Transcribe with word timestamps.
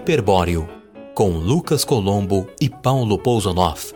Hiperbóreo, 0.00 0.66
com 1.14 1.36
Lucas 1.36 1.84
Colombo 1.84 2.48
e 2.58 2.70
Paulo 2.70 3.18
Pousonoff. 3.18 3.92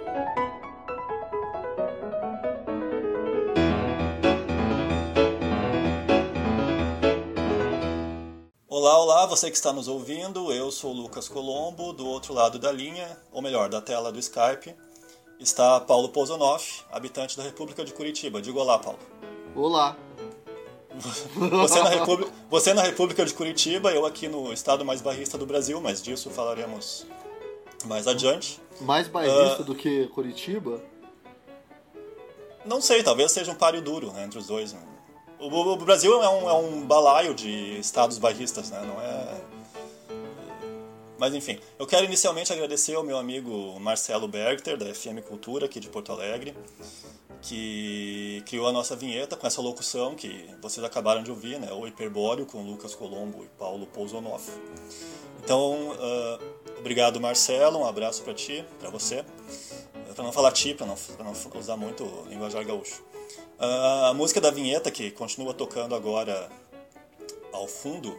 Olá, 8.68 8.98
olá, 8.98 9.24
você 9.24 9.50
que 9.50 9.56
está 9.56 9.72
nos 9.72 9.88
ouvindo, 9.88 10.52
eu 10.52 10.70
sou 10.70 10.90
o 10.90 10.94
Lucas 10.94 11.26
Colombo, 11.26 11.94
do 11.94 12.06
outro 12.06 12.34
lado 12.34 12.58
da 12.58 12.70
linha, 12.70 13.16
ou 13.32 13.40
melhor, 13.40 13.70
da 13.70 13.80
tela 13.80 14.12
do 14.12 14.18
Skype, 14.18 14.76
está 15.40 15.80
Paulo 15.80 16.10
Pousonoff, 16.10 16.82
habitante 16.92 17.34
da 17.34 17.42
República 17.42 17.82
de 17.82 17.94
Curitiba. 17.94 18.42
Diga 18.42 18.60
olá, 18.60 18.78
Paulo. 18.78 18.98
Olá. 19.56 19.96
Você 20.94 21.82
na, 21.82 21.88
República, 21.88 22.32
você 22.48 22.74
na 22.74 22.82
República 22.82 23.24
de 23.24 23.34
Curitiba, 23.34 23.90
eu 23.90 24.06
aqui 24.06 24.28
no 24.28 24.52
estado 24.52 24.84
mais 24.84 25.00
barrista 25.00 25.36
do 25.36 25.44
Brasil, 25.44 25.80
mas 25.80 26.02
disso 26.02 26.30
falaremos 26.30 27.06
mais 27.84 28.06
adiante. 28.06 28.60
Mais 28.80 29.08
bairrista 29.08 29.62
uh, 29.62 29.64
do 29.64 29.74
que 29.74 30.06
Curitiba? 30.08 30.80
Não 32.64 32.80
sei, 32.80 33.02
talvez 33.02 33.32
seja 33.32 33.52
um 33.52 33.54
páreo 33.54 33.82
duro 33.82 34.12
né, 34.12 34.24
entre 34.24 34.38
os 34.38 34.46
dois. 34.46 34.72
Né? 34.72 34.80
O, 35.38 35.48
o, 35.48 35.76
Brasil 35.76 36.22
é 36.22 36.28
um, 36.28 36.48
é 36.48 36.54
um 36.54 36.86
balaio 36.86 37.34
de 37.34 37.78
estados 37.78 38.18
bairristas, 38.18 38.70
né? 38.70 38.80
Não 38.86 39.00
é... 39.00 39.40
Mas 41.24 41.34
enfim, 41.34 41.58
eu 41.78 41.86
quero 41.86 42.04
inicialmente 42.04 42.52
agradecer 42.52 42.94
ao 42.94 43.02
meu 43.02 43.16
amigo 43.16 43.80
Marcelo 43.80 44.28
Bergter, 44.28 44.76
da 44.76 44.94
FM 44.94 45.26
Cultura, 45.26 45.64
aqui 45.64 45.80
de 45.80 45.88
Porto 45.88 46.12
Alegre, 46.12 46.54
que 47.40 48.42
criou 48.44 48.66
a 48.66 48.72
nossa 48.72 48.94
vinheta 48.94 49.34
com 49.34 49.46
essa 49.46 49.62
locução 49.62 50.14
que 50.14 50.46
vocês 50.60 50.84
acabaram 50.84 51.22
de 51.22 51.30
ouvir, 51.30 51.58
né? 51.58 51.72
O 51.72 51.86
Hiperbóreo 51.86 52.44
com 52.44 52.62
Lucas 52.62 52.94
Colombo 52.94 53.42
e 53.42 53.48
Paulo 53.58 53.86
Pousonoff. 53.86 54.50
Então, 55.42 55.92
uh, 55.92 56.78
obrigado 56.78 57.18
Marcelo, 57.18 57.78
um 57.78 57.86
abraço 57.86 58.22
para 58.22 58.34
ti, 58.34 58.62
para 58.78 58.90
você. 58.90 59.24
Para 60.14 60.24
não 60.24 60.30
falar 60.30 60.52
ti, 60.52 60.74
para 60.74 60.84
não, 60.86 60.96
não, 61.20 61.58
usar 61.58 61.78
muito 61.78 62.04
linguajar 62.28 62.62
gaúcho. 62.66 63.02
Uh, 63.58 64.04
a 64.10 64.12
música 64.12 64.42
da 64.42 64.50
vinheta 64.50 64.90
que 64.90 65.10
continua 65.10 65.54
tocando 65.54 65.94
agora 65.94 66.50
ao 67.50 67.66
fundo 67.66 68.14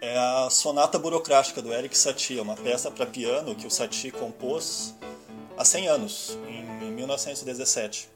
é 0.00 0.16
a 0.16 0.48
Sonata 0.50 0.98
Burocrática 0.98 1.60
do 1.60 1.72
Eric 1.72 1.96
Satie, 1.96 2.40
uma 2.40 2.56
peça 2.56 2.90
para 2.90 3.06
piano 3.06 3.54
que 3.54 3.66
o 3.66 3.70
Satie 3.70 4.10
compôs 4.10 4.94
há 5.56 5.64
100 5.64 5.88
anos, 5.88 6.38
em 6.48 6.92
1917. 6.92 8.08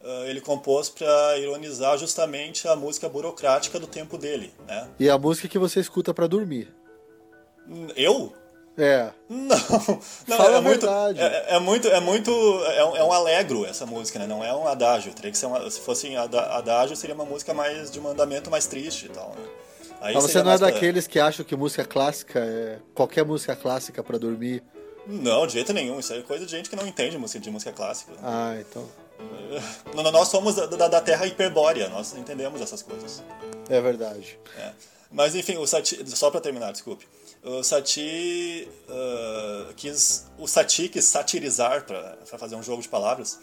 Uh, 0.00 0.26
ele 0.26 0.40
compôs 0.40 0.90
para 0.90 1.38
ironizar 1.38 1.96
justamente 1.96 2.68
a 2.68 2.76
música 2.76 3.08
burocrática 3.08 3.80
do 3.80 3.86
tempo 3.86 4.18
dele, 4.18 4.52
né? 4.66 4.86
E 5.00 5.08
a 5.08 5.16
música 5.16 5.48
que 5.48 5.58
você 5.58 5.80
escuta 5.80 6.12
para 6.12 6.26
dormir. 6.26 6.74
Eu? 7.96 8.32
É. 8.76 9.10
Não, 9.30 9.56
não 10.26 10.36
Fala 10.36 10.58
é, 10.58 10.60
muito, 10.60 10.86
é, 10.86 11.54
é, 11.54 11.58
muito, 11.60 11.88
é 11.88 12.00
muito, 12.00 12.30
é 12.30 12.84
um, 12.84 12.96
é 12.96 13.04
um 13.04 13.12
alegro 13.12 13.64
essa 13.64 13.86
música, 13.86 14.18
né? 14.18 14.26
Não 14.26 14.44
é 14.44 14.52
um 14.52 14.66
adágio. 14.66 15.14
Teria 15.14 15.30
que 15.30 15.38
ser 15.38 15.46
uma, 15.46 15.70
se 15.70 15.80
fosse 15.80 16.14
adágio 16.16 16.96
seria 16.96 17.14
uma 17.14 17.24
música 17.24 17.54
mais 17.54 17.90
de 17.90 18.00
mandamento 18.00 18.50
mais 18.50 18.66
triste 18.66 19.06
e 19.06 19.08
tal, 19.10 19.30
né? 19.30 19.46
Aí 20.04 20.12
Mas 20.12 20.24
você 20.24 20.42
não 20.42 20.52
é 20.52 20.58
daqueles 20.58 21.06
que 21.06 21.18
acham 21.18 21.42
que 21.46 21.56
música 21.56 21.82
clássica 21.82 22.38
é 22.38 22.78
qualquer 22.94 23.24
música 23.24 23.56
clássica 23.56 24.02
para 24.02 24.18
dormir? 24.18 24.62
Não, 25.06 25.46
de 25.46 25.54
jeito 25.54 25.72
nenhum. 25.72 25.98
Isso 25.98 26.12
é 26.12 26.20
coisa 26.20 26.44
de 26.44 26.50
gente 26.50 26.68
que 26.68 26.76
não 26.76 26.86
entende 26.86 27.16
música 27.16 27.40
de 27.40 27.50
música 27.50 27.72
clássica. 27.72 28.12
Ah, 28.22 28.54
então. 28.60 28.86
Nós 30.12 30.28
somos 30.28 30.56
da, 30.56 30.66
da, 30.66 30.88
da 30.88 31.00
terra 31.00 31.26
hiperbórea, 31.26 31.88
nós 31.88 32.14
entendemos 32.14 32.60
essas 32.60 32.82
coisas. 32.82 33.22
É 33.70 33.80
verdade. 33.80 34.38
É. 34.58 34.72
Mas 35.10 35.34
enfim, 35.34 35.56
o 35.56 35.66
Sati, 35.66 36.04
só 36.10 36.30
para 36.30 36.40
terminar, 36.40 36.72
desculpe. 36.72 37.06
O 37.42 37.62
Sati 37.62 38.68
uh, 38.88 39.72
quis, 39.74 40.26
o 40.36 40.46
Sati 40.46 40.88
quis 40.88 41.04
satirizar 41.04 41.84
para 41.86 42.18
fazer 42.38 42.56
um 42.56 42.62
jogo 42.62 42.82
de 42.82 42.88
palavras 42.88 43.38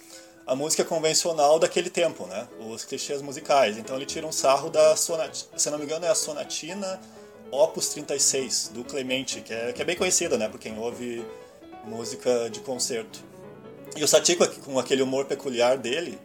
a 0.46 0.56
música 0.56 0.84
convencional 0.84 1.60
daquele 1.60 1.90
tempo, 1.90 2.26
né? 2.26 2.48
Os 2.60 2.84
clichês 2.84 3.22
musicais. 3.22 3.78
Então 3.78 3.96
ele 3.96 4.06
tira 4.06 4.26
um 4.26 4.32
sarro 4.32 4.70
da 4.70 4.96
sonatina, 4.96 5.58
se 5.58 5.70
não 5.70 5.78
me 5.78 5.86
engano 5.86 6.06
é 6.06 6.10
a 6.10 6.16
sonatina 6.16 7.00
Opus 7.52 7.90
36 7.90 8.72
do 8.74 8.84
Clemente, 8.84 9.42
que 9.42 9.54
é, 9.54 9.74
que 9.74 9.82
é 9.82 9.86
bem 9.86 9.98
conhecida, 9.98 10.38
né, 10.38 10.48
por 10.48 10.58
quem 10.58 10.80
ouve 10.80 11.26
música 11.86 12.50
de 12.50 12.62
concerto. 12.62 13.20
E 13.96 14.04
o 14.04 14.08
Satie, 14.08 14.38
com 14.38 14.80
aquele 14.80 15.02
humor 15.02 15.26
peculiar 15.26 15.78
dele, 15.78 16.18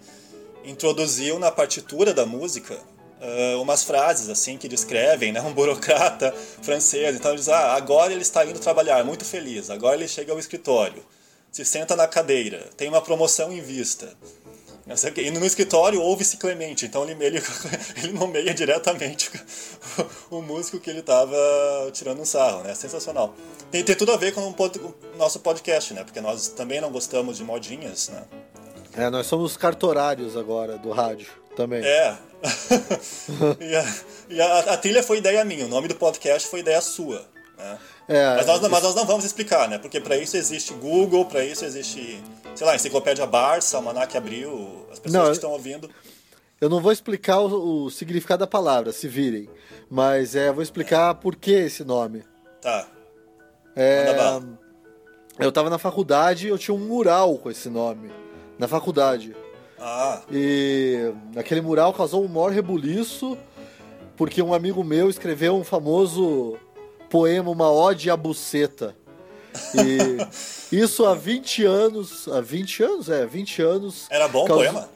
introduziu 0.65 1.39
na 1.39 1.51
partitura 1.51 2.15
da 2.15 2.25
música 2.25 2.79
uh, 3.21 3.61
umas 3.61 3.83
frases 3.83 4.29
assim 4.29 4.57
que 4.57 4.69
descrevem 4.69 5.33
né, 5.33 5.41
um 5.43 5.53
burocrata 5.53 6.33
francês. 6.63 7.17
Então 7.17 7.33
ele 7.33 7.41
diz: 7.41 7.49
ah, 7.49 7.75
agora 7.75 8.13
ele 8.13 8.23
está 8.23 8.45
indo 8.45 8.59
trabalhar, 8.61 9.05
muito 9.05 9.25
feliz. 9.25 9.69
Agora 9.69 9.97
ele 9.97 10.07
chega 10.07 10.33
ao 10.33 10.39
escritório, 10.39 11.05
se 11.57 11.65
senta 11.65 11.97
na 11.97 12.07
cadeira, 12.07 12.69
tem 12.77 12.87
uma 12.87 13.01
promoção 13.01 13.51
em 13.51 13.63
vista. 13.63 14.13
E 15.17 15.31
no 15.31 15.45
escritório 15.47 16.03
ouve-se 16.03 16.37
Clemente, 16.37 16.85
então 16.85 17.03
ele, 17.09 17.17
ele, 17.25 17.43
ele 17.97 18.13
nomeia 18.13 18.53
diretamente 18.53 19.31
o, 20.31 20.37
o 20.37 20.43
músico 20.43 20.79
que 20.79 20.91
ele 20.91 20.99
estava 20.99 21.35
tirando 21.95 22.21
um 22.21 22.27
sarro, 22.27 22.63
né? 22.63 22.75
Sensacional. 22.75 23.35
Tem, 23.71 23.83
tem 23.83 23.97
tudo 23.97 24.13
a 24.13 24.19
ver 24.19 24.35
com 24.35 24.43
o 24.43 24.95
nosso 25.17 25.41
podcast, 25.41 25.95
né? 25.95 26.05
Porque 26.05 26.21
nós 26.21 26.49
também 26.49 26.79
não 26.79 26.93
gostamos 26.93 27.39
de 27.39 27.43
modinhas, 27.43 28.11
né? 28.11 28.23
É, 28.93 29.09
nós 29.09 29.27
somos 29.27 29.57
cartorários 29.57 30.37
agora 30.37 30.77
do 30.77 30.91
rádio 30.91 31.29
também. 31.57 31.83
É. 31.83 32.19
e, 33.65 33.75
a, 33.75 33.95
e 34.29 34.41
a, 34.43 34.59
a, 34.59 34.77
trilha 34.77 35.03
foi 35.03 35.17
ideia 35.17 35.43
minha, 35.43 35.65
o 35.65 35.69
nome 35.69 35.89
do 35.89 35.95
podcast 35.95 36.47
foi 36.51 36.61
ideia 36.61 36.83
sua. 36.83 37.27
Né? 37.57 37.79
É, 38.09 38.37
mas, 38.37 38.47
nós, 38.47 38.61
mas 38.61 38.83
nós 38.83 38.95
não 38.95 39.05
vamos 39.05 39.25
explicar, 39.25 39.69
né? 39.69 39.79
Porque 39.79 40.01
para 40.01 40.17
isso 40.17 40.37
existe 40.37 40.73
Google, 40.75 41.25
para 41.25 41.45
isso 41.45 41.65
existe 41.65 42.23
sei 42.57 42.67
lá, 42.67 42.75
Enciclopédia 42.75 43.27
Barça, 43.27 43.77
Almanac 43.77 44.17
Abril, 44.17 44.87
as 44.91 44.99
pessoas 44.99 45.13
não, 45.13 45.31
que 45.31 45.37
estão 45.37 45.51
ouvindo. 45.51 45.91
Eu 46.61 46.71
não 46.71 46.81
vou 46.81 46.91
explicar 46.91 47.39
o, 47.41 47.85
o, 47.85 47.91
significado 47.91 48.41
da 48.41 48.47
palavra, 48.47 48.93
se 48.93 49.07
virem. 49.07 49.49
Mas 49.91 50.35
é, 50.35 50.51
vou 50.51 50.63
explicar 50.63 51.15
por 51.17 51.37
que 51.37 51.53
esse 51.53 51.85
nome. 51.85 52.25
Tá. 52.63 52.89
É, 53.77 54.41
eu 55.39 55.53
tava 55.53 55.69
na 55.69 55.77
faculdade 55.77 56.49
eu 56.49 56.57
tinha 56.57 56.75
um 56.75 56.79
mural 56.79 57.37
com 57.37 57.51
esse 57.51 57.69
nome. 57.69 58.11
Na 58.59 58.67
faculdade. 58.67 59.37
Ah. 59.79 60.23
E 60.33 61.13
aquele 61.37 61.61
mural 61.61 61.93
causou 61.93 62.25
um 62.25 62.29
maior 62.29 62.51
rebuliço, 62.51 63.37
porque 64.17 64.41
um 64.41 64.55
amigo 64.55 64.83
meu 64.83 65.11
escreveu 65.11 65.55
um 65.55 65.63
famoso 65.63 66.59
poema, 67.17 67.51
uma 67.51 67.73
ode 67.73 68.11
à 68.11 68.17
buceta. 68.17 68.95
E 69.75 70.19
isso 70.77 71.07
há 71.07 71.15
20 71.15 71.65
anos. 71.65 72.29
Há 72.29 72.43
20 72.43 72.83
anos? 72.83 73.09
É, 73.09 73.25
20 73.25 73.63
anos. 73.63 74.07
Era 74.11 74.29
bom 74.29 74.45
o 74.45 74.47
poema? 74.47 74.87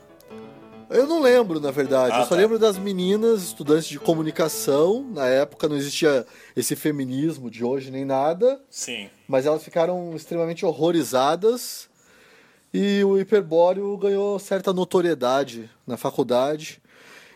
Eu 0.90 1.06
não 1.06 1.22
lembro, 1.22 1.58
na 1.58 1.70
verdade. 1.70 2.12
Ah, 2.12 2.18
eu 2.18 2.22
só 2.24 2.30
tá. 2.30 2.36
lembro 2.36 2.58
das 2.58 2.76
meninas, 2.76 3.44
estudantes 3.44 3.88
de 3.88 3.98
comunicação. 3.98 5.02
Na 5.14 5.26
época 5.28 5.66
não 5.66 5.76
existia 5.76 6.26
esse 6.54 6.76
feminismo 6.76 7.50
de 7.50 7.64
hoje 7.64 7.90
nem 7.90 8.04
nada. 8.04 8.60
Sim. 8.68 9.08
Mas 9.26 9.46
elas 9.46 9.64
ficaram 9.64 10.14
extremamente 10.14 10.66
horrorizadas. 10.66 11.88
E 12.74 13.02
o 13.02 13.18
hiperbóreo 13.18 13.96
ganhou 13.96 14.38
certa 14.38 14.74
notoriedade 14.74 15.70
na 15.86 15.96
faculdade. 15.96 16.82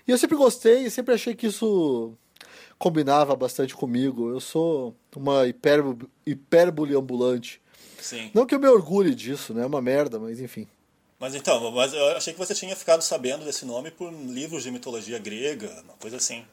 E 0.07 0.11
eu 0.11 0.19
sempre 0.19 0.37
gostei, 0.37 0.91
sempre 0.91 1.15
achei 1.15 1.35
que 1.35 1.47
isso 1.47 2.19
combinava 2.85 3.35
bastante 3.35 3.75
comigo. 3.75 4.29
Eu 4.29 4.41
sou 4.41 4.95
uma 5.17 5.47
hipérbole, 5.47 6.07
hipérbole 6.27 6.95
ambulante. 6.95 7.59
Sim. 7.99 8.31
Não 8.35 8.45
que 8.45 8.55
eu 8.55 8.61
me 8.61 8.69
orgulhe 8.69 9.15
disso, 9.15 9.55
né? 9.55 9.63
É 9.63 9.67
uma 9.67 9.81
merda, 9.81 10.19
mas 10.19 10.39
enfim. 10.39 10.69
Mas 11.19 11.35
então, 11.35 11.71
mas 11.71 11.95
eu 11.95 12.09
achei 12.09 12.35
que 12.35 12.39
você 12.39 12.55
tinha 12.55 12.77
ficado 12.77 13.01
sabendo 13.01 13.43
desse 13.43 13.65
nome 13.65 13.91
por 13.91 14.13
livros 14.13 14.65
de 14.65 14.71
mitologia 14.71 15.19
grega, 15.19 15.71
uma 15.83 15.95
coisa 15.95 16.19
assim. 16.19 16.45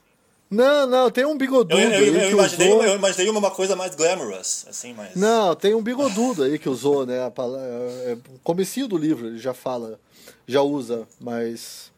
Não, 0.49 0.87
não, 0.87 1.11
tem 1.11 1.25
um 1.25 1.37
bigodudo 1.37 1.77
eu, 1.77 1.91
eu, 1.91 2.13
eu, 2.13 2.21
eu 2.21 2.31
imaginei, 2.31 2.69
usou... 2.69 2.83
eu 2.83 2.95
imaginei 2.95 3.29
uma 3.29 3.51
coisa 3.51 3.75
mais 3.75 3.95
glamorous, 3.95 4.65
assim, 4.69 4.93
mas... 4.93 5.15
Não, 5.15 5.55
tem 5.55 5.73
um 5.73 5.81
bigodudo 5.81 6.43
aí 6.43 6.59
que 6.59 6.67
usou, 6.67 7.05
né? 7.05 7.25
A 7.25 7.31
palavra, 7.31 7.65
é, 7.65 8.11
é, 8.11 8.17
comecinho 8.43 8.87
do 8.87 8.97
livro 8.97 9.27
ele 9.27 9.39
já 9.39 9.53
fala, 9.53 9.99
já 10.47 10.61
usa, 10.61 11.07
mas... 11.19 11.90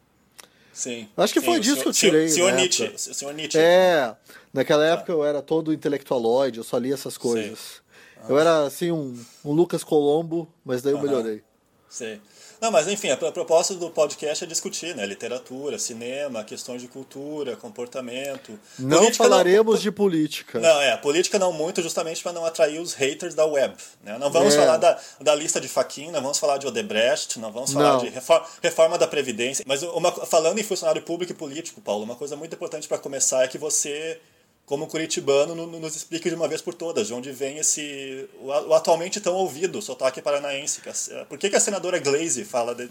Sim. 0.74 1.08
Acho 1.16 1.32
que 1.32 1.40
sim, 1.40 1.46
foi 1.46 1.60
disso 1.60 1.76
senhor, 1.76 1.82
que 1.84 1.88
eu 1.88 1.92
tirei. 1.92 2.28
Senhor 2.28 2.52
Nietzsche. 2.52 2.92
Senhor 2.98 3.32
Nietzsche. 3.32 3.58
É. 3.58 4.14
Naquela 4.52 4.84
época 4.84 5.12
eu 5.12 5.24
era 5.24 5.40
todo 5.40 5.72
intelectualoide, 5.72 6.58
eu 6.58 6.64
só 6.64 6.76
lia 6.76 6.94
essas 6.94 7.16
coisas. 7.16 7.82
Eu 8.28 8.38
era 8.38 8.64
assim 8.64 8.90
um, 8.90 9.18
um 9.44 9.52
Lucas 9.52 9.84
Colombo, 9.84 10.48
mas 10.64 10.82
daí 10.82 10.92
eu 10.92 11.00
melhorei. 11.00 11.42
Sim. 11.88 12.20
Não, 12.64 12.70
mas 12.70 12.88
enfim, 12.88 13.10
a 13.10 13.16
proposta 13.18 13.74
do 13.74 13.90
podcast 13.90 14.42
é 14.42 14.46
discutir, 14.46 14.96
né? 14.96 15.04
Literatura, 15.04 15.78
cinema, 15.78 16.42
questões 16.42 16.80
de 16.80 16.88
cultura, 16.88 17.56
comportamento. 17.56 18.58
Não 18.78 19.00
política 19.00 19.22
falaremos 19.22 19.74
não... 19.74 19.82
de 19.82 19.92
política. 19.92 20.58
Não, 20.58 20.80
é, 20.80 20.96
política 20.96 21.38
não 21.38 21.52
muito, 21.52 21.82
justamente 21.82 22.22
para 22.22 22.32
não 22.32 22.46
atrair 22.46 22.80
os 22.80 22.94
haters 22.94 23.34
da 23.34 23.44
web. 23.44 23.74
Né? 24.02 24.16
Não 24.16 24.30
vamos 24.30 24.54
é. 24.54 24.56
falar 24.56 24.78
da, 24.78 24.98
da 25.20 25.34
lista 25.34 25.60
de 25.60 25.68
Faquin, 25.68 26.10
não 26.10 26.22
vamos 26.22 26.38
falar 26.38 26.56
de 26.56 26.66
Odebrecht, 26.66 27.38
não 27.38 27.52
vamos 27.52 27.70
falar 27.70 27.92
não. 27.92 27.98
de 27.98 28.08
reforma, 28.08 28.46
reforma 28.62 28.96
da 28.96 29.06
Previdência. 29.06 29.62
Mas 29.68 29.82
uma, 29.82 30.10
falando 30.10 30.58
em 30.58 30.62
funcionário 30.64 31.02
público 31.02 31.32
e 31.32 31.34
político, 31.34 31.82
Paulo, 31.82 32.02
uma 32.02 32.16
coisa 32.16 32.34
muito 32.34 32.54
importante 32.54 32.88
para 32.88 32.96
começar 32.96 33.44
é 33.44 33.48
que 33.48 33.58
você 33.58 34.18
como 34.66 34.86
curitibano, 34.86 35.54
nos 35.54 35.96
explique 35.96 36.28
de 36.28 36.34
uma 36.34 36.48
vez 36.48 36.62
por 36.62 36.74
todas 36.74 37.08
de 37.08 37.14
onde 37.14 37.30
vem 37.32 37.58
esse 37.58 38.28
o, 38.40 38.46
o 38.46 38.74
atualmente 38.74 39.20
tão 39.20 39.34
ouvido 39.34 39.82
sotaque 39.82 40.22
paranaense. 40.22 40.80
Por 41.28 41.38
que, 41.38 41.50
que 41.50 41.56
a 41.56 41.60
senadora 41.60 41.98
Glaze 41.98 42.44
fala 42.44 42.74
de, 42.74 42.90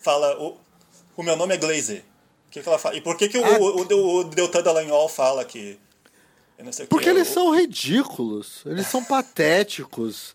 fala 0.00 0.36
o, 0.40 0.56
o 1.16 1.22
meu 1.22 1.36
nome 1.36 1.54
é 1.54 1.56
Glaze? 1.58 2.02
que, 2.56 2.62
que 2.62 2.68
ela 2.68 2.78
fala? 2.78 2.96
E 2.96 3.00
por 3.00 3.16
que, 3.16 3.28
que 3.28 3.38
o, 3.38 3.44
ah. 3.44 3.58
o, 3.58 3.82
o, 3.82 4.16
o 4.20 4.24
Deltan 4.24 4.62
Dallagnol 4.62 5.08
fala 5.08 5.44
que. 5.44 5.78
Porque 6.88 7.04
que, 7.04 7.10
eles 7.10 7.30
o... 7.30 7.34
são 7.34 7.54
ridículos, 7.54 8.62
eles 8.64 8.86
são 8.86 9.04
patéticos, 9.04 10.34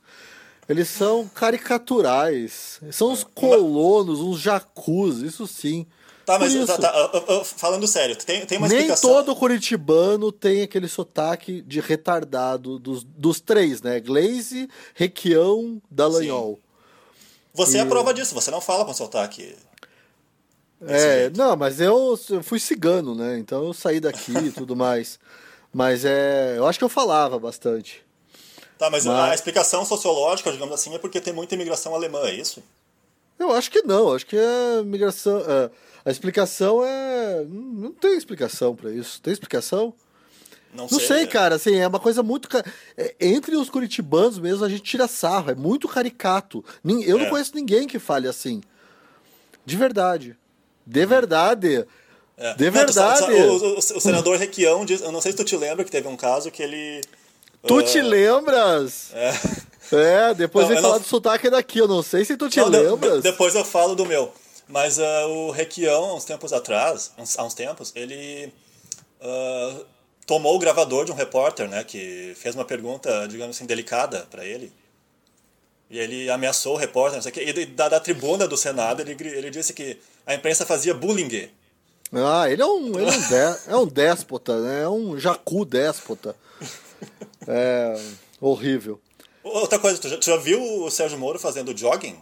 eles 0.68 0.88
são 0.88 1.28
caricaturais, 1.28 2.80
são 2.92 3.12
uns 3.12 3.24
colonos, 3.24 4.20
uns 4.20 4.40
jacus, 4.40 5.20
isso 5.22 5.48
sim. 5.48 5.86
Tá, 6.26 6.38
mas 6.38 6.54
tá, 6.66 6.78
tá, 6.78 7.44
falando 7.44 7.88
sério, 7.88 8.16
tem, 8.16 8.46
tem 8.46 8.58
uma 8.58 8.68
Nem 8.68 8.78
explicação. 8.78 9.10
Nem 9.10 9.20
todo 9.26 9.36
curitibano 9.36 10.32
tem 10.32 10.62
aquele 10.62 10.88
sotaque 10.88 11.62
de 11.62 11.80
retardado 11.80 12.78
dos, 12.78 13.04
dos 13.04 13.42
três, 13.42 13.82
né? 13.82 14.00
Glaze, 14.00 14.70
Requião, 14.94 15.82
Dallagnol. 15.90 16.56
Sim. 16.56 16.62
Você 17.54 17.78
e... 17.78 17.80
é 17.80 17.82
a 17.82 17.86
prova 17.86 18.14
disso, 18.14 18.34
você 18.34 18.52
não 18.52 18.62
fala 18.62 18.86
com 18.86 18.94
sotaque 18.94 19.56
é, 20.84 21.30
não, 21.30 21.56
mas 21.56 21.80
eu, 21.80 22.20
eu, 22.30 22.44
fui 22.44 22.60
cigano, 22.60 23.14
né? 23.14 23.38
Então 23.38 23.66
eu 23.66 23.74
saí 23.74 24.00
daqui 24.00 24.36
e 24.36 24.52
tudo 24.52 24.76
mais. 24.76 25.20
Mas 25.72 26.04
é, 26.04 26.56
eu 26.58 26.66
acho 26.66 26.80
que 26.80 26.84
eu 26.84 26.90
falava 26.90 27.40
bastante. 27.40 28.04
Tá, 28.82 28.90
mas, 28.90 29.06
mas, 29.06 29.30
a 29.30 29.36
explicação 29.36 29.86
sociológica, 29.86 30.52
digamos 30.52 30.74
assim, 30.74 30.96
é 30.96 30.98
porque 30.98 31.22
tem 31.22 31.32
muita 31.32 31.54
imigração 31.54 31.94
alemã, 31.94 32.22
é 32.24 32.34
isso? 32.34 32.64
Eu 33.38 33.52
acho 33.52 33.70
que 33.70 33.84
não, 33.84 34.12
acho 34.12 34.26
que 34.26 34.36
a 34.36 34.82
migração. 34.84 35.38
É, 35.38 35.70
a 36.04 36.10
explicação 36.10 36.84
é. 36.84 37.46
Não 37.48 37.92
tem 37.92 38.18
explicação 38.18 38.76
para 38.76 38.90
isso. 38.90 39.22
Tem 39.22 39.32
explicação? 39.32 39.94
Não, 40.74 40.88
não 40.90 40.98
sei, 40.98 41.08
sei, 41.08 41.28
cara, 41.28 41.54
assim, 41.54 41.76
é 41.76 41.88
uma 41.88 42.00
coisa 42.00 42.24
muito. 42.24 42.50
É, 42.98 43.14
entre 43.22 43.56
os 43.56 43.70
curitibanos 43.70 44.40
mesmo, 44.40 44.66
a 44.66 44.70
gente 44.70 44.82
tira 44.82 45.08
sarro, 45.08 45.52
é 45.52 45.56
muito 45.56 45.88
caricato. 45.88 46.66
Eu 46.84 47.20
é. 47.20 47.22
não 47.22 47.30
conheço 47.30 47.52
ninguém 47.54 47.86
que 47.86 48.00
fale 48.00 48.28
assim. 48.28 48.64
De 49.64 49.78
verdade. 49.78 50.36
De 50.88 51.06
verdade. 51.06 51.86
É. 52.36 52.56
De 52.56 52.70
verdade. 52.72 53.32
Não, 53.32 53.48
o, 53.48 53.76
o, 53.76 53.78
o, 53.78 54.02
senador 54.02 54.40
Requião 54.40 54.84
diz. 54.84 55.02
Eu 55.02 55.12
não 55.12 55.22
sei 55.22 55.34
se 55.34 55.38
tu 55.38 55.44
te 55.44 55.56
lembra 55.56 55.86
que 55.86 55.92
teve 55.92 56.08
um 56.08 56.18
caso 56.18 56.50
que 56.50 56.64
ele. 56.64 57.02
Tu 57.66 57.76
uh, 57.76 57.84
te 57.84 58.02
lembras? 58.02 59.12
É. 59.14 59.34
É, 59.94 60.34
depois 60.34 60.68
vem 60.68 60.82
falar 60.82 60.96
não... 60.96 61.02
do 61.02 61.08
sotaque 61.08 61.50
daqui. 61.50 61.80
Eu 61.80 61.88
não 61.88 62.02
sei 62.02 62.24
se 62.24 62.38
tu 62.38 62.50
te 62.50 62.60
não, 62.60 62.70
lembras. 62.70 63.16
De, 63.16 63.30
depois 63.30 63.54
eu 63.56 63.66
falo 63.66 63.96
do 63.96 64.06
meu. 64.06 64.34
Mas 64.68 64.98
uh, 64.98 65.28
o 65.28 65.52
Requião, 65.52 66.16
uns 66.16 66.24
tempos 66.24 66.54
atrás, 66.54 67.12
uns, 67.18 67.38
há 67.38 67.44
uns 67.44 67.54
tempos, 67.54 67.92
ele 67.94 68.54
uh, 69.22 69.86
tomou 70.26 70.56
o 70.56 70.60
gravador 70.60 71.04
de 71.04 71.12
um 71.12 71.16
repórter, 71.16 71.68
né, 71.68 71.84
que 71.84 72.34
fez 72.38 72.56
uma 72.56 72.64
pergunta, 72.64 73.28
digamos 73.28 73.58
assim, 73.58 73.66
delicada 73.66 74.26
para 74.32 74.46
ele. 74.46 74.72
E 75.90 76.00
ele 76.00 76.30
ameaçou 76.30 76.76
o 76.76 76.78
repórter, 76.78 77.16
não 77.16 77.22
sei 77.22 77.32
o 77.32 77.34
quê. 77.34 77.44
E 77.46 77.66
da, 77.66 77.90
da 77.90 78.00
tribuna 78.00 78.48
do 78.48 78.56
Senado, 78.56 79.02
ele, 79.02 79.12
ele 79.12 79.50
disse 79.50 79.74
que 79.74 80.00
a 80.26 80.34
imprensa 80.34 80.66
fazia 80.66 80.94
bullying. 80.94 81.50
Ah, 82.14 82.50
ele 82.50 82.62
é 82.62 82.66
um, 82.66 82.98
ele 82.98 83.10
é 83.10 83.14
um, 83.14 83.30
dé, 83.30 83.60
é 83.68 83.76
um 83.76 83.88
déspota, 83.88 84.58
né? 84.62 84.84
É 84.84 84.90
um 84.90 85.20
jacu 85.20 85.66
déspota. 85.66 86.34
É 87.48 87.96
horrível. 88.40 89.00
Outra 89.44 89.80
coisa, 89.80 90.00
tu 90.00 90.08
já, 90.08 90.18
tu 90.18 90.26
já 90.26 90.38
viu 90.38 90.62
o 90.62 90.92
Sérgio 90.92 91.18
Moro 91.18 91.40
fazendo 91.40 91.76
jogging? 91.76 92.18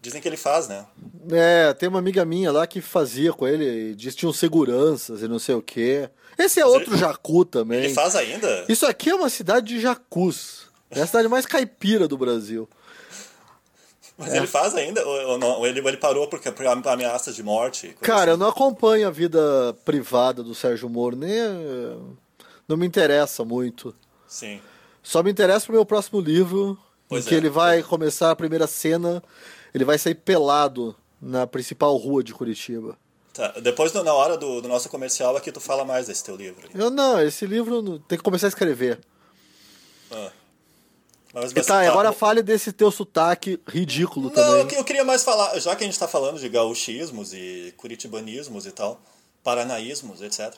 Dizem 0.00 0.20
que 0.20 0.28
ele 0.28 0.36
faz, 0.36 0.68
né? 0.68 0.86
É, 1.30 1.72
tem 1.74 1.88
uma 1.88 1.98
amiga 1.98 2.24
minha 2.24 2.52
lá 2.52 2.66
que 2.66 2.80
fazia 2.80 3.32
com 3.32 3.46
ele, 3.46 3.94
diz 3.94 4.14
que 4.14 4.20
tinham 4.20 4.32
seguranças 4.32 5.22
e 5.22 5.28
não 5.28 5.38
sei 5.38 5.54
o 5.54 5.62
quê. 5.62 6.08
Esse 6.38 6.60
é 6.60 6.64
Mas 6.64 6.72
outro 6.72 6.94
ele, 6.94 7.00
jacu 7.00 7.44
também. 7.44 7.84
Ele 7.84 7.94
faz 7.94 8.14
ainda? 8.14 8.64
Isso 8.68 8.86
aqui 8.86 9.10
é 9.10 9.14
uma 9.14 9.28
cidade 9.28 9.66
de 9.66 9.80
jacus. 9.80 10.68
É 10.90 11.00
a 11.00 11.06
cidade 11.06 11.28
mais 11.28 11.44
caipira 11.44 12.06
do 12.06 12.16
Brasil. 12.16 12.68
Mas 14.16 14.32
é. 14.32 14.36
ele 14.36 14.46
faz 14.46 14.74
ainda? 14.74 15.04
Ou, 15.06 15.38
não, 15.38 15.58
ou 15.58 15.66
ele, 15.66 15.80
ele 15.80 15.96
parou 15.96 16.28
porque, 16.28 16.50
por 16.50 16.66
ameaças 16.66 17.34
de 17.34 17.42
morte? 17.42 17.96
Cara, 18.00 18.22
assim? 18.22 18.30
eu 18.30 18.36
não 18.36 18.48
acompanho 18.48 19.06
a 19.06 19.10
vida 19.10 19.76
privada 19.84 20.42
do 20.42 20.54
Sérgio 20.54 20.88
Moro, 20.88 21.16
nem. 21.16 21.32
Não 22.66 22.76
me 22.76 22.86
interessa 22.86 23.44
muito. 23.44 23.94
Sim. 24.28 24.60
Só 25.02 25.22
me 25.22 25.30
interessa 25.30 25.66
pro 25.66 25.74
meu 25.74 25.86
próximo 25.86 26.20
livro, 26.20 26.78
pois 27.08 27.24
em 27.24 27.28
que 27.28 27.34
é. 27.34 27.38
ele 27.38 27.48
vai 27.48 27.82
começar 27.82 28.30
a 28.30 28.36
primeira 28.36 28.66
cena, 28.66 29.22
ele 29.74 29.84
vai 29.84 29.98
sair 29.98 30.14
pelado 30.14 30.94
na 31.20 31.46
principal 31.46 31.96
rua 31.96 32.22
de 32.22 32.34
Curitiba. 32.34 32.96
Tá. 33.32 33.48
Depois, 33.60 33.92
na 33.92 34.12
hora 34.12 34.36
do, 34.36 34.60
do 34.60 34.68
nosso 34.68 34.88
comercial, 34.88 35.36
aqui 35.36 35.50
tu 35.50 35.60
fala 35.60 35.84
mais 35.84 36.06
desse 36.08 36.24
teu 36.24 36.36
livro. 36.36 36.68
Eu 36.74 36.90
não, 36.90 37.20
esse 37.20 37.46
livro 37.46 37.98
tem 38.00 38.18
que 38.18 38.24
começar 38.24 38.46
a 38.46 38.48
escrever. 38.48 39.00
Ah. 40.10 40.30
Mas, 41.32 41.52
mas, 41.52 41.66
tá, 41.66 41.86
agora 41.86 42.12
fale 42.12 42.42
desse 42.42 42.72
teu 42.72 42.90
sotaque 42.90 43.60
ridículo 43.66 44.26
não, 44.26 44.34
também. 44.34 44.64
Não, 44.64 44.70
eu 44.72 44.84
queria 44.84 45.04
mais 45.04 45.22
falar, 45.22 45.58
já 45.60 45.76
que 45.76 45.84
a 45.84 45.86
gente 45.86 45.94
está 45.94 46.08
falando 46.08 46.38
de 46.40 46.48
gauchismos 46.48 47.32
e 47.34 47.72
curitibanismos 47.76 48.66
e 48.66 48.72
tal, 48.72 49.00
paranaísmos, 49.44 50.22
etc. 50.22 50.54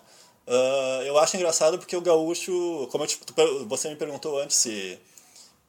Uh, 0.47 1.03
eu 1.05 1.19
acho 1.19 1.37
engraçado 1.37 1.79
porque 1.79 1.97
o 1.97 2.01
gaúcho, 2.01 2.89
como 2.91 3.05
eu, 3.05 3.69
você 3.69 3.89
me 3.89 3.97
perguntou 3.97 4.41
antes 4.41 4.57
se 4.57 4.99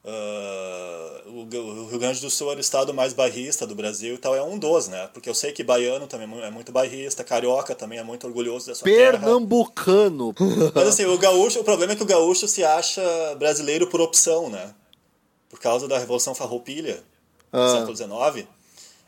uh, 0.03 1.29
o, 1.29 1.41
o, 1.41 1.87
Rio 1.87 1.99
Grande 1.99 2.19
do 2.19 2.29
Sul 2.29 2.49
era 2.49 2.57
o 2.57 2.61
estado 2.61 2.93
mais 2.93 3.13
bairrista 3.13 3.67
do 3.67 3.75
Brasil 3.75 4.15
e 4.15 4.17
tal, 4.17 4.35
é 4.35 4.41
um 4.41 4.57
dos, 4.57 4.87
né? 4.87 5.07
Porque 5.13 5.29
eu 5.29 5.35
sei 5.35 5.51
que 5.51 5.63
baiano 5.63 6.07
também 6.07 6.27
é 6.43 6.49
muito 6.49 6.71
bairrista, 6.71 7.23
carioca 7.23 7.75
também 7.75 7.99
é 7.99 8.03
muito 8.03 8.25
orgulhoso 8.25 8.67
dessa 8.67 8.83
Pernambucano. 8.83 10.33
terra. 10.33 10.71
Mas 10.73 10.87
assim, 10.87 11.05
o 11.05 11.17
gaúcho, 11.17 11.59
o 11.59 11.63
problema 11.63 11.93
é 11.93 11.95
que 11.95 12.03
o 12.03 12.07
gaúcho 12.07 12.47
se 12.47 12.63
acha 12.63 13.01
brasileiro 13.37 13.87
por 13.87 14.01
opção, 14.01 14.49
né? 14.49 14.73
por 15.51 15.59
causa 15.59 15.85
da 15.85 15.99
Revolução 15.99 16.33
Farroupilha, 16.33 17.03
ah. 17.51 17.75
século 17.75 17.95
XIX. 17.95 18.47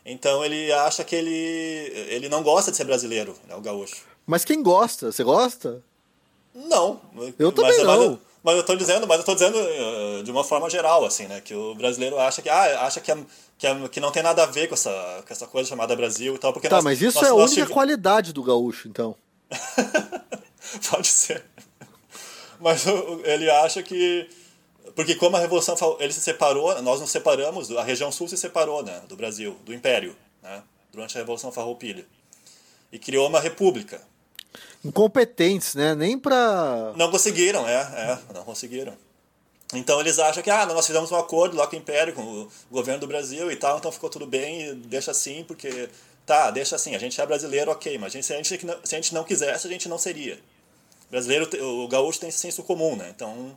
Então 0.04 0.44
ele 0.44 0.70
acha 0.70 1.02
que 1.02 1.16
ele, 1.16 1.30
ele 2.10 2.28
não 2.28 2.42
gosta 2.42 2.70
de 2.70 2.76
ser 2.76 2.84
brasileiro, 2.84 3.34
né, 3.48 3.56
o 3.56 3.62
gaúcho. 3.62 4.04
Mas 4.26 4.44
quem 4.44 4.62
gosta? 4.62 5.12
Você 5.12 5.22
gosta? 5.22 5.82
Não. 6.54 7.00
Eu 7.38 7.52
também 7.52 7.76
mas, 7.78 7.86
não. 7.86 8.10
Mas, 8.10 8.18
mas 8.42 8.54
eu 8.54 8.60
estou 8.60 8.76
dizendo, 8.76 9.06
mas 9.06 9.18
eu 9.18 9.24
tô 9.24 9.34
dizendo 9.34 9.58
uh, 9.58 10.22
de 10.22 10.30
uma 10.30 10.44
forma 10.44 10.68
geral, 10.70 11.04
assim, 11.04 11.26
né? 11.26 11.40
Que 11.40 11.54
o 11.54 11.74
brasileiro 11.74 12.18
acha 12.18 12.42
que, 12.42 12.48
ah, 12.48 12.86
acha 12.86 13.00
que, 13.00 13.10
é, 13.10 13.18
que, 13.58 13.66
é, 13.66 13.88
que 13.88 14.00
não 14.00 14.12
tem 14.12 14.22
nada 14.22 14.42
a 14.42 14.46
ver 14.46 14.68
com 14.68 14.74
essa, 14.74 15.24
com 15.26 15.32
essa 15.32 15.46
coisa 15.46 15.68
chamada 15.68 15.96
Brasil 15.96 16.34
e 16.34 16.38
tal. 16.38 16.52
Porque 16.52 16.68
tá, 16.68 16.76
nós, 16.76 16.84
mas 16.84 17.02
isso 17.02 17.18
nós, 17.18 17.26
é 17.26 17.30
a 17.30 17.34
única 17.34 17.54
tive... 17.54 17.72
qualidade 17.72 18.32
do 18.32 18.42
gaúcho, 18.42 18.88
então. 18.88 19.16
Pode 20.90 21.08
ser. 21.08 21.44
Mas 22.60 22.84
ele 23.24 23.50
acha 23.50 23.82
que 23.82 24.28
porque 24.94 25.14
como 25.14 25.36
a 25.36 25.40
Revolução 25.40 25.74
ele 25.98 26.12
se 26.12 26.20
separou, 26.20 26.80
nós 26.82 27.00
nos 27.00 27.10
separamos, 27.10 27.70
a 27.72 27.82
região 27.82 28.12
sul 28.12 28.28
se 28.28 28.36
separou 28.36 28.82
né, 28.82 29.02
do 29.08 29.16
Brasil, 29.16 29.56
do 29.64 29.74
Império, 29.74 30.16
né, 30.42 30.62
durante 30.92 31.16
a 31.16 31.20
Revolução 31.20 31.50
Farroupilha. 31.50 32.06
E 32.92 32.98
criou 32.98 33.28
uma 33.28 33.40
república. 33.40 34.00
Incompetentes, 34.84 35.74
né? 35.74 35.94
Nem 35.94 36.18
para 36.18 36.92
Não 36.96 37.10
conseguiram, 37.10 37.66
é, 37.66 37.74
é, 37.74 38.18
não 38.34 38.44
conseguiram. 38.44 38.94
Então 39.72 39.98
eles 40.00 40.18
acham 40.18 40.42
que 40.42 40.50
ah, 40.50 40.66
nós 40.66 40.86
fizemos 40.86 41.10
um 41.10 41.16
acordo 41.16 41.56
lá 41.56 41.66
com 41.66 41.74
o 41.74 41.78
Império, 41.78 42.12
com 42.12 42.22
o 42.22 42.48
governo 42.70 43.00
do 43.00 43.06
Brasil 43.06 43.50
e 43.50 43.56
tal, 43.56 43.78
então 43.78 43.90
ficou 43.90 44.10
tudo 44.10 44.26
bem, 44.26 44.74
deixa 44.74 45.10
assim, 45.10 45.44
porque 45.48 45.88
tá, 46.26 46.50
deixa 46.50 46.76
assim, 46.76 46.94
a 46.94 46.98
gente 46.98 47.20
é 47.20 47.26
brasileiro, 47.26 47.70
ok, 47.70 47.98
mas 47.98 48.12
a 48.12 48.16
gente, 48.16 48.26
se, 48.26 48.34
a 48.34 48.36
gente, 48.36 48.48
se 48.84 48.94
a 48.94 48.98
gente 48.98 49.14
não 49.14 49.24
quisesse, 49.24 49.66
a 49.66 49.70
gente 49.70 49.88
não 49.88 49.98
seria. 49.98 50.38
Brasileiro, 51.10 51.48
o 51.64 51.88
gaúcho 51.88 52.20
tem 52.20 52.30
senso 52.30 52.62
comum, 52.62 52.94
né? 52.96 53.10
Então 53.14 53.56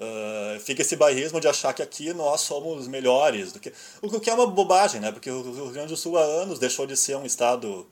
Uh, 0.00 0.58
fica 0.60 0.80
esse 0.80 0.96
bairrismo 0.96 1.38
de 1.42 1.46
achar 1.46 1.74
que 1.74 1.82
aqui 1.82 2.14
nós 2.14 2.40
somos 2.40 2.88
melhores 2.88 3.52
do 3.52 3.60
que 3.60 3.70
o 4.00 4.18
que 4.18 4.30
é 4.30 4.32
uma 4.32 4.46
bobagem 4.46 4.98
né 4.98 5.12
porque 5.12 5.30
o 5.30 5.42
Rio 5.42 5.70
Grande 5.72 5.88
do 5.88 5.96
Sul 5.98 6.16
há 6.16 6.22
anos 6.22 6.58
deixou 6.58 6.86
de 6.86 6.96
ser 6.96 7.18
um 7.18 7.26
estado 7.26 7.86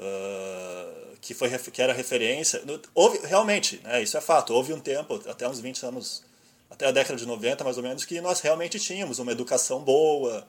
uh, 0.00 1.16
que 1.20 1.34
foi 1.34 1.50
que 1.58 1.82
era 1.82 1.92
referência 1.92 2.62
houve 2.94 3.20
realmente 3.26 3.80
né, 3.84 4.02
isso 4.02 4.16
é 4.16 4.20
fato 4.20 4.54
houve 4.54 4.72
um 4.72 4.80
tempo 4.80 5.20
até 5.28 5.48
uns 5.48 5.60
20 5.60 5.86
anos 5.86 6.22
até 6.70 6.86
a 6.86 6.90
década 6.90 7.18
de 7.18 7.26
90 7.26 7.62
mais 7.62 7.76
ou 7.76 7.82
menos 7.82 8.04
que 8.04 8.20
nós 8.20 8.40
realmente 8.40 8.80
tínhamos 8.80 9.18
uma 9.18 9.32
educação 9.32 9.80
boa 9.80 10.46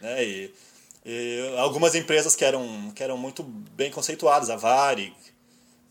né 0.00 0.24
e, 0.24 0.54
e 1.04 1.54
algumas 1.58 1.94
empresas 1.94 2.34
que 2.34 2.44
eram 2.44 2.90
que 2.94 3.02
eram 3.02 3.18
muito 3.18 3.42
bem 3.42 3.90
conceituadas 3.90 4.50
a 4.50 4.56
Varig 4.56 5.14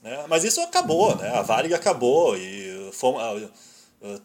né 0.01 0.25
mas 0.27 0.43
isso 0.43 0.59
acabou 0.61 1.15
né 1.15 1.29
a 1.29 1.41
Varig 1.41 1.73
acabou 1.73 2.35
e 2.35 2.89
fomos, 2.93 3.21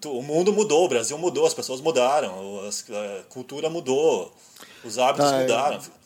o 0.04 0.22
mundo 0.22 0.52
mudou, 0.52 0.84
o 0.84 0.88
Brasil 0.88 1.16
mudou, 1.16 1.46
as 1.46 1.54
pessoas 1.54 1.80
mudaram, 1.80 2.60
a 2.68 3.22
cultura 3.30 3.70
mudou, 3.70 4.32
os 4.84 4.98
hábitos 4.98 5.32
ah, 5.32 5.42
é. 5.88 6.01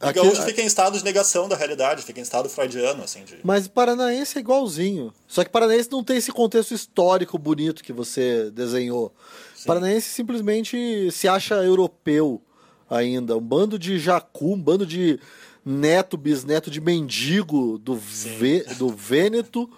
O 0.00 0.06
Aqui, 0.06 0.20
gaúcho 0.20 0.42
fica 0.42 0.60
em 0.60 0.66
estado 0.66 0.98
de 0.98 1.04
negação 1.04 1.48
da 1.48 1.56
realidade, 1.56 2.02
fica 2.02 2.18
em 2.18 2.22
estado 2.22 2.48
freudiano, 2.48 3.02
assim. 3.02 3.24
De... 3.24 3.38
Mas 3.42 3.68
paranaense 3.68 4.38
é 4.38 4.40
igualzinho. 4.40 5.12
Só 5.26 5.44
que 5.44 5.50
paranaense 5.50 5.90
não 5.90 6.02
tem 6.02 6.16
esse 6.16 6.32
contexto 6.32 6.74
histórico 6.74 7.38
bonito 7.38 7.82
que 7.82 7.92
você 7.92 8.50
desenhou. 8.50 9.14
Sim. 9.54 9.66
Paranaense 9.66 10.10
simplesmente 10.10 11.10
se 11.10 11.28
acha 11.28 11.54
europeu 11.56 12.42
ainda. 12.90 13.36
Um 13.36 13.40
bando 13.40 13.78
de 13.78 13.98
jacu, 13.98 14.52
um 14.52 14.60
bando 14.60 14.84
de 14.84 15.18
neto, 15.64 16.16
bisneto 16.16 16.70
de 16.70 16.80
mendigo 16.80 17.78
do, 17.78 17.94
Vê, 17.94 18.64
do 18.76 18.88
Vêneto 18.94 19.70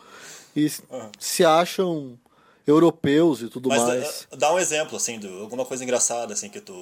e 0.54 0.66
uhum. 0.90 1.10
se 1.18 1.44
acham 1.44 2.18
europeus 2.66 3.42
e 3.42 3.48
tudo 3.48 3.68
Mas 3.68 3.82
mais. 3.82 4.26
Dá, 4.30 4.36
dá 4.36 4.54
um 4.54 4.58
exemplo, 4.58 4.96
assim, 4.96 5.18
de 5.18 5.28
alguma 5.28 5.64
coisa 5.64 5.84
engraçada, 5.84 6.32
assim, 6.32 6.48
que 6.48 6.60
tu 6.60 6.74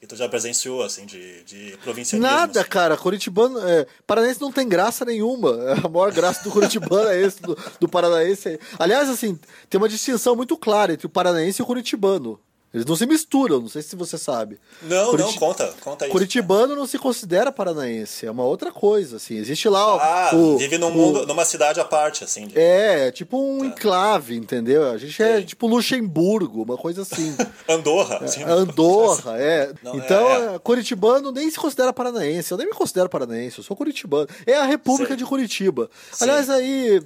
que 0.00 0.06
tu 0.06 0.14
já 0.14 0.28
presenciou, 0.28 0.82
assim, 0.82 1.04
de, 1.04 1.42
de 1.42 1.76
provincianismo? 1.82 2.30
Nada, 2.30 2.60
assim. 2.60 2.70
cara. 2.70 2.96
Curitibano. 2.96 3.58
É, 3.68 3.86
Paranaense 4.06 4.40
não 4.40 4.52
tem 4.52 4.68
graça 4.68 5.04
nenhuma. 5.04 5.50
A 5.84 5.88
maior 5.88 6.12
graça 6.12 6.44
do 6.44 6.50
Curitibano 6.50 7.08
é 7.08 7.20
esse, 7.20 7.42
do, 7.42 7.58
do 7.80 7.88
Paranaense. 7.88 8.60
Aliás, 8.78 9.08
assim, 9.08 9.38
tem 9.68 9.80
uma 9.80 9.88
distinção 9.88 10.36
muito 10.36 10.56
clara 10.56 10.92
entre 10.92 11.06
o 11.06 11.10
Paranaense 11.10 11.60
e 11.60 11.64
o 11.64 11.66
Curitibano. 11.66 12.38
Eles 12.72 12.84
não 12.84 12.94
se 12.94 13.06
misturam, 13.06 13.60
não 13.60 13.68
sei 13.68 13.80
se 13.80 13.96
você 13.96 14.18
sabe. 14.18 14.58
Não, 14.82 15.10
Curit... 15.10 15.24
não, 15.24 15.32
conta, 15.34 15.74
conta 15.80 16.04
isso. 16.04 16.12
Curitibano 16.12 16.76
não 16.76 16.86
se 16.86 16.98
considera 16.98 17.50
paranaense, 17.50 18.26
é 18.26 18.30
uma 18.30 18.44
outra 18.44 18.70
coisa, 18.70 19.16
assim. 19.16 19.36
Existe 19.36 19.70
lá 19.70 19.80
ah, 19.80 20.36
o... 20.36 20.58
vive 20.58 20.76
num 20.76 20.88
o... 20.88 20.92
mundo, 20.92 21.26
numa 21.26 21.46
cidade 21.46 21.80
à 21.80 21.84
parte, 21.84 22.24
assim. 22.24 22.46
De... 22.46 22.58
É, 22.58 23.10
tipo 23.10 23.40
um 23.40 23.60
tá. 23.60 23.66
enclave, 23.66 24.36
entendeu? 24.36 24.90
A 24.90 24.98
gente 24.98 25.22
é 25.22 25.38
Sim. 25.38 25.46
tipo 25.46 25.66
Luxemburgo, 25.66 26.62
uma 26.62 26.76
coisa 26.76 27.02
assim. 27.02 27.34
Andorra. 27.66 28.18
Assim, 28.18 28.42
Andorra, 28.42 29.38
é. 29.38 29.72
Não, 29.82 29.96
então, 29.96 30.28
é, 30.28 30.54
é. 30.56 30.58
Curitibano 30.58 31.32
nem 31.32 31.50
se 31.50 31.58
considera 31.58 31.90
paranaense, 31.90 32.52
eu 32.52 32.58
nem 32.58 32.66
me 32.66 32.74
considero 32.74 33.08
paranaense, 33.08 33.58
eu 33.58 33.64
sou 33.64 33.74
curitibano. 33.74 34.28
É 34.46 34.54
a 34.54 34.64
República 34.64 35.14
Sim. 35.14 35.18
de 35.18 35.24
Curitiba. 35.24 35.88
Sim. 36.12 36.24
Aliás, 36.24 36.50
aí 36.50 37.02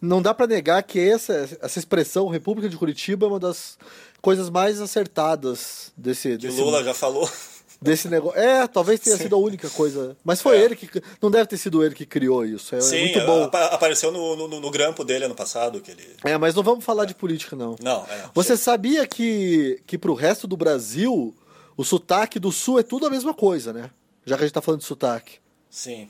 não 0.00 0.20
dá 0.20 0.34
para 0.34 0.46
negar 0.46 0.82
que 0.82 0.98
essa, 1.00 1.58
essa 1.60 1.78
expressão 1.78 2.28
República 2.28 2.68
de 2.68 2.76
Curitiba 2.76 3.26
é 3.26 3.28
uma 3.28 3.40
das 3.40 3.78
coisas 4.20 4.50
mais 4.50 4.80
acertadas 4.80 5.92
desse. 5.96 6.30
Que 6.30 6.48
desse, 6.48 6.60
Lula 6.60 6.82
já 6.82 6.94
falou. 6.94 7.28
Desse 7.78 8.08
negócio. 8.08 8.40
É, 8.40 8.66
talvez 8.66 8.98
tenha 8.98 9.16
Sim. 9.18 9.24
sido 9.24 9.36
a 9.36 9.38
única 9.38 9.68
coisa. 9.68 10.16
Mas 10.24 10.40
foi 10.40 10.56
é. 10.56 10.62
ele 10.62 10.74
que. 10.74 10.88
Não 11.20 11.30
deve 11.30 11.46
ter 11.46 11.58
sido 11.58 11.84
ele 11.84 11.94
que 11.94 12.06
criou 12.06 12.42
isso. 12.42 12.74
É, 12.74 12.80
Sim, 12.80 13.00
muito 13.00 13.20
bom. 13.26 13.44
apareceu 13.44 14.10
no, 14.10 14.34
no, 14.34 14.60
no, 14.60 14.70
grampo 14.70 15.04
dele 15.04 15.26
ano 15.26 15.34
passado. 15.34 15.78
Que 15.82 15.90
ele... 15.90 16.16
É, 16.24 16.38
mas 16.38 16.54
não 16.54 16.62
vamos 16.62 16.82
falar 16.82 17.02
é. 17.02 17.06
de 17.06 17.14
política, 17.14 17.54
não. 17.54 17.76
Não, 17.82 18.02
é. 18.04 18.30
Você 18.32 18.56
sabia 18.56 19.06
que, 19.06 19.82
que 19.86 19.98
pro 19.98 20.14
resto 20.14 20.46
do 20.46 20.56
Brasil, 20.56 21.34
o 21.76 21.84
sotaque 21.84 22.38
do 22.38 22.50
sul 22.50 22.78
é 22.78 22.82
tudo 22.82 23.06
a 23.06 23.10
mesma 23.10 23.34
coisa, 23.34 23.74
né? 23.74 23.90
Já 24.24 24.36
que 24.36 24.44
a 24.44 24.46
gente 24.46 24.54
tá 24.54 24.62
falando 24.62 24.80
de 24.80 24.86
sotaque. 24.86 25.34
Sim. 25.68 26.08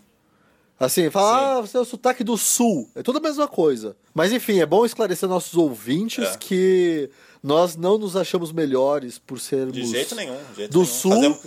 Assim, 0.78 1.08
falar, 1.08 1.56
ah, 1.56 1.60
você 1.62 1.76
é 1.78 1.80
o 1.80 1.84
sotaque 1.86 2.22
do 2.22 2.36
sul. 2.36 2.90
É 2.94 3.02
tudo 3.02 3.16
a 3.16 3.20
mesma 3.20 3.48
coisa. 3.48 3.96
Mas 4.12 4.30
enfim, 4.30 4.60
é 4.60 4.66
bom 4.66 4.84
esclarecer 4.84 5.26
nossos 5.28 5.54
ouvintes 5.54 6.24
é. 6.24 6.36
que 6.36 7.10
nós 7.42 7.76
não 7.76 7.96
nos 7.96 8.14
achamos 8.14 8.52
melhores 8.52 9.18
por 9.18 9.40
sermos. 9.40 9.72
De 9.72 9.86
jeito 9.86 10.14
nenhum. 10.14 10.36
De 10.50 10.56
jeito 10.56 10.72
do 10.72 10.80
nenhum. 10.80 10.92
sul. 10.92 11.12
Fazemos, 11.12 11.40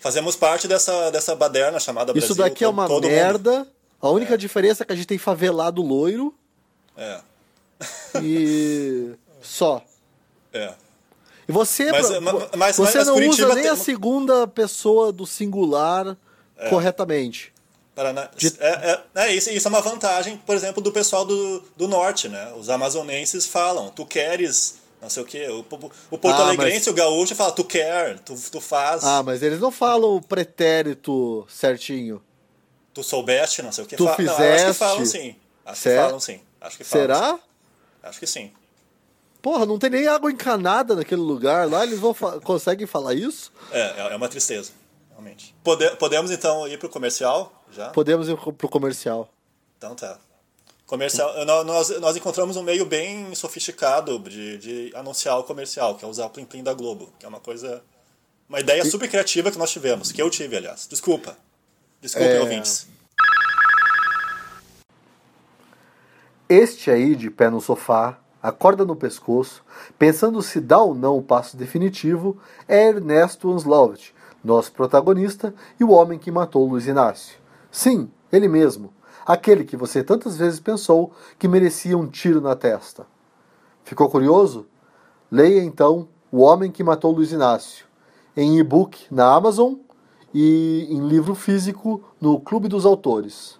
fazemos, 0.00 0.36
parte 0.36 0.68
dessa, 0.68 1.10
dessa 1.10 1.34
baderna 1.34 1.80
chamada 1.80 2.12
Isso 2.12 2.28
Brasil. 2.28 2.32
Isso 2.32 2.34
daqui 2.36 2.62
é 2.62 2.68
uma 2.68 2.88
merda. 3.00 3.58
Mundo. 3.58 3.70
A 4.00 4.10
única 4.10 4.34
é. 4.34 4.36
diferença 4.36 4.84
é 4.84 4.86
que 4.86 4.92
a 4.92 4.96
gente 4.96 5.06
tem 5.06 5.18
favelado 5.18 5.82
loiro. 5.82 6.32
É. 6.96 7.20
E. 8.22 9.10
Só. 9.42 9.82
É. 10.52 10.74
E 11.48 11.52
você, 11.52 11.90
mas, 11.90 12.08
pra, 12.08 12.20
mas, 12.20 12.50
mas, 12.56 12.76
você 12.76 13.04
não 13.04 13.16
usa 13.28 13.54
nem 13.54 13.62
tem... 13.62 13.68
a 13.70 13.76
segunda 13.76 14.46
pessoa 14.46 15.12
do 15.12 15.26
singular 15.26 16.16
é. 16.56 16.68
corretamente. 16.68 17.52
Paraná... 17.96 18.28
De... 18.36 18.48
É, 18.60 19.00
é, 19.14 19.22
é, 19.22 19.34
isso, 19.34 19.50
isso 19.50 19.66
é 19.66 19.70
uma 19.70 19.80
vantagem, 19.80 20.36
por 20.36 20.54
exemplo, 20.54 20.82
do 20.82 20.92
pessoal 20.92 21.24
do, 21.24 21.64
do 21.74 21.88
norte, 21.88 22.28
né? 22.28 22.52
Os 22.54 22.68
amazonenses 22.68 23.46
falam, 23.46 23.88
tu 23.88 24.04
queres 24.04 24.76
não 25.00 25.10
sei 25.10 25.22
o 25.22 25.26
que. 25.26 25.48
O, 25.48 25.60
o 25.60 26.18
Porto 26.18 26.40
ah, 26.40 26.46
Alegrense, 26.46 26.86
mas... 26.86 26.86
o 26.88 26.94
gaúcho, 26.94 27.34
fala, 27.34 27.52
tu 27.52 27.64
quer, 27.64 28.18
tu, 28.20 28.34
tu 28.50 28.60
faz. 28.60 29.04
Ah, 29.04 29.22
mas 29.22 29.42
eles 29.42 29.60
não 29.60 29.70
falam 29.70 30.16
o 30.16 30.22
pretérito 30.22 31.46
certinho. 31.48 32.22
Tu 32.92 33.02
soubeste, 33.02 33.62
não 33.62 33.72
sei 33.72 33.84
o 33.84 33.86
que. 33.86 33.96
Tu 33.96 34.08
fizeste. 34.14 34.40
Não, 34.40 34.54
acho 34.54 34.66
que 34.66 34.72
falam 34.74 35.06
sim. 35.06 35.36
Acho 35.64 35.80
certo? 35.82 35.96
que 35.96 36.06
falam 36.06 36.20
sim. 36.20 36.40
Acho 36.60 36.78
que 36.78 36.84
falam, 36.84 37.06
Será? 37.06 37.32
Sim. 37.32 37.40
Acho 38.02 38.20
que 38.20 38.26
sim. 38.26 38.52
Porra, 39.40 39.64
não 39.64 39.78
tem 39.78 39.90
nem 39.90 40.08
água 40.08 40.30
encanada 40.30 40.96
naquele 40.96 41.20
lugar 41.20 41.68
lá, 41.70 41.84
eles 41.84 42.00
vão 42.00 42.12
fa 42.12 42.40
conseguem 42.40 42.86
falar 42.86 43.14
isso? 43.14 43.52
É, 43.70 43.80
é, 43.80 44.12
é 44.12 44.16
uma 44.16 44.28
tristeza, 44.28 44.72
realmente. 45.10 45.54
Pode 45.62 45.88
podemos 45.96 46.30
então 46.30 46.66
ir 46.66 46.78
pro 46.78 46.88
comercial 46.88 47.55
já? 47.72 47.90
Podemos 47.90 48.28
ir 48.28 48.36
pro 48.36 48.68
comercial. 48.68 49.28
Então 49.78 49.94
tá. 49.94 50.18
Comercial, 50.86 51.44
nós, 51.64 51.88
nós 52.00 52.16
encontramos 52.16 52.56
um 52.56 52.62
meio 52.62 52.86
bem 52.86 53.34
sofisticado 53.34 54.20
de, 54.20 54.58
de 54.58 54.92
anunciar 54.94 55.36
o 55.36 55.42
comercial, 55.42 55.96
que 55.96 56.04
é 56.04 56.08
usar 56.08 56.26
o 56.26 56.30
Plim 56.30 56.44
Plim 56.44 56.62
da 56.62 56.72
Globo, 56.72 57.12
que 57.18 57.26
é 57.26 57.28
uma 57.28 57.40
coisa. 57.40 57.82
Uma 58.48 58.60
ideia 58.60 58.84
super 58.84 59.08
criativa 59.08 59.50
que 59.50 59.58
nós 59.58 59.72
tivemos, 59.72 60.12
que 60.12 60.22
eu 60.22 60.30
tive, 60.30 60.56
aliás. 60.56 60.86
Desculpa. 60.86 61.36
Desculpem, 62.00 62.36
é... 62.36 62.40
ouvintes. 62.40 62.86
Este 66.48 66.92
aí, 66.92 67.16
de 67.16 67.28
pé 67.28 67.50
no 67.50 67.60
sofá, 67.60 68.20
a 68.40 68.52
corda 68.52 68.84
no 68.84 68.94
pescoço, 68.94 69.64
pensando 69.98 70.40
se 70.40 70.60
dá 70.60 70.78
ou 70.78 70.94
não 70.94 71.18
o 71.18 71.22
passo 71.22 71.56
definitivo, 71.56 72.40
é 72.68 72.86
Ernesto 72.86 73.52
Anslovet, 73.52 74.14
nosso 74.44 74.70
protagonista 74.70 75.52
e 75.80 75.82
o 75.82 75.90
homem 75.90 76.16
que 76.16 76.30
matou 76.30 76.64
Luiz 76.64 76.86
Inácio. 76.86 77.36
Sim, 77.76 78.08
ele 78.32 78.48
mesmo 78.48 78.90
aquele 79.26 79.62
que 79.62 79.76
você 79.76 80.02
tantas 80.02 80.38
vezes 80.38 80.58
pensou 80.58 81.12
que 81.38 81.46
merecia 81.46 81.98
um 81.98 82.08
tiro 82.08 82.40
na 82.40 82.56
testa. 82.56 83.06
Ficou 83.84 84.08
curioso? 84.08 84.66
Leia 85.30 85.62
então 85.62 86.08
O 86.32 86.38
Homem 86.38 86.72
que 86.72 86.82
Matou 86.82 87.12
Luiz 87.12 87.32
Inácio, 87.32 87.84
em 88.34 88.58
e-book 88.58 89.06
na 89.10 89.30
Amazon 89.30 89.74
e 90.32 90.86
em 90.88 91.06
livro 91.06 91.34
físico 91.34 92.02
no 92.18 92.40
Clube 92.40 92.66
dos 92.66 92.86
Autores. 92.86 93.58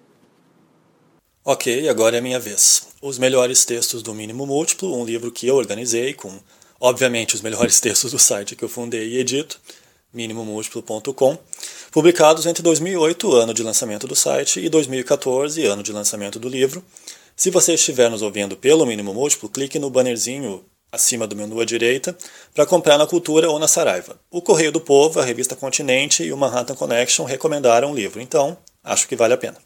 Ok, 1.45 1.87
agora 1.87 2.17
é 2.17 2.21
minha 2.23 2.41
vez. 2.41 2.89
Os 3.03 3.19
melhores 3.19 3.67
textos 3.67 4.03
do 4.03 4.15
Mínimo 4.15 4.47
Múltiplo, 4.47 4.97
um 4.97 5.05
livro 5.05 5.31
que 5.31 5.47
eu 5.47 5.57
organizei 5.57 6.15
com, 6.15 6.41
obviamente, 6.81 7.35
os 7.35 7.43
melhores 7.43 7.81
textos 7.81 8.13
do 8.13 8.19
site 8.19 8.57
que 8.57 8.65
eu 8.65 8.69
fundei 8.71 9.11
e 9.11 9.19
edito, 9.19 9.61
minimomúltiplo.com 10.17 11.39
publicados 11.93 12.47
entre 12.47 12.63
2008, 12.63 13.33
ano 13.33 13.55
de 13.55 13.63
lançamento 13.63 14.07
do 14.07 14.17
site, 14.17 14.61
e 14.61 14.69
2014, 14.69 15.65
ano 15.65 15.83
de 15.83 15.93
lançamento 15.93 16.39
do 16.39 16.49
livro. 16.49 16.83
Se 17.37 17.51
você 17.51 17.75
estiver 17.75 18.11
nos 18.11 18.23
ouvindo 18.23 18.57
pelo 18.57 18.85
mínimo 18.85 19.15
múltiplo, 19.15 19.49
clique 19.49 19.79
no 19.79 19.91
bannerzinho 19.91 20.65
acima 20.91 21.27
do 21.27 21.37
menu 21.37 21.61
à 21.61 21.65
direita 21.65 22.17
para 22.55 22.67
comprar 22.67 22.97
na 22.97 23.07
Cultura 23.07 23.51
ou 23.51 23.59
na 23.59 23.69
Saraiva. 23.69 24.19
O 24.31 24.41
Correio 24.41 24.73
do 24.73 24.81
Povo, 24.81 25.21
a 25.21 25.25
revista 25.25 25.55
Continente 25.55 26.23
e 26.23 26.33
o 26.33 26.37
Manhattan 26.37 26.75
Connection 26.75 27.25
recomendaram 27.25 27.93
o 27.93 27.95
livro, 27.95 28.21
então 28.21 28.57
acho 28.83 29.07
que 29.07 29.17
vale 29.17 29.35
a 29.35 29.39
pena. 29.39 29.57